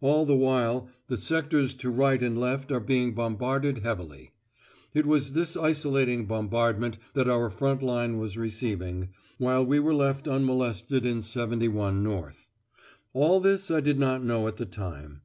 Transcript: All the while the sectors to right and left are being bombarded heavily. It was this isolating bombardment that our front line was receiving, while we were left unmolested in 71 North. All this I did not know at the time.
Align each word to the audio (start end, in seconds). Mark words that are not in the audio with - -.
All 0.00 0.24
the 0.24 0.36
while 0.36 0.88
the 1.08 1.16
sectors 1.16 1.74
to 1.78 1.90
right 1.90 2.22
and 2.22 2.38
left 2.38 2.70
are 2.70 2.78
being 2.78 3.12
bombarded 3.12 3.78
heavily. 3.78 4.30
It 4.92 5.04
was 5.04 5.32
this 5.32 5.56
isolating 5.56 6.26
bombardment 6.26 6.96
that 7.14 7.28
our 7.28 7.50
front 7.50 7.82
line 7.82 8.18
was 8.18 8.36
receiving, 8.38 9.08
while 9.38 9.66
we 9.66 9.80
were 9.80 9.92
left 9.94 10.28
unmolested 10.28 11.04
in 11.04 11.22
71 11.22 12.04
North. 12.04 12.46
All 13.14 13.40
this 13.40 13.68
I 13.68 13.80
did 13.80 13.98
not 13.98 14.22
know 14.22 14.46
at 14.46 14.58
the 14.58 14.64
time. 14.66 15.22